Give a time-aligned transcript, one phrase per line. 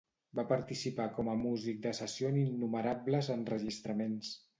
[0.37, 4.33] Va participar com a músic de sessió en innumerables enregistraments.